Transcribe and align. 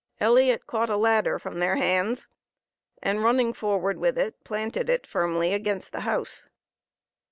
Elliot 0.19 0.65
caught 0.65 0.89
a 0.89 0.97
ladder 0.97 1.37
from 1.37 1.59
their 1.59 1.75
hands 1.75 2.27
and, 3.03 3.21
running 3.23 3.53
forward 3.53 3.97
with 3.99 4.17
it, 4.17 4.43
planted 4.43 4.89
it 4.89 5.05
firmly 5.05 5.53
against 5.53 5.91
the 5.91 5.99
house. 5.99 6.47